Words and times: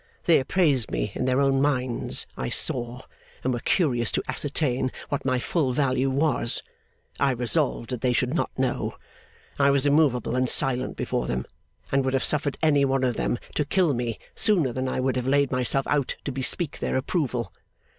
They 0.23 0.39
appraised 0.39 0.89
me 0.89 1.11
in 1.13 1.25
their 1.25 1.39
own 1.39 1.61
minds, 1.61 2.25
I 2.35 2.49
saw, 2.49 3.01
and 3.43 3.53
were 3.53 3.59
curious 3.59 4.11
to 4.13 4.23
ascertain 4.27 4.89
what 5.09 5.23
my 5.25 5.37
full 5.37 5.73
value 5.73 6.09
was. 6.09 6.63
I 7.19 7.29
resolved 7.29 7.91
that 7.91 8.01
they 8.01 8.11
should 8.11 8.33
not 8.33 8.49
know. 8.57 8.95
I 9.59 9.69
was 9.69 9.85
immovable 9.85 10.35
and 10.35 10.49
silent 10.49 10.97
before 10.97 11.27
them; 11.27 11.45
and 11.91 12.03
would 12.03 12.15
have 12.15 12.23
suffered 12.25 12.57
any 12.63 12.83
one 12.83 13.03
of 13.03 13.15
them 13.15 13.37
to 13.53 13.63
kill 13.63 13.93
me 13.93 14.17
sooner 14.33 14.73
than 14.73 14.89
I 14.89 14.99
would 14.99 15.17
have 15.17 15.27
laid 15.27 15.51
myself 15.51 15.85
out 15.85 16.15
to 16.25 16.31
bespeak 16.31 16.79
their 16.79 16.95
approval. 16.95 17.53